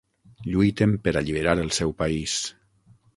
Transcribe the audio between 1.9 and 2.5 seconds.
país.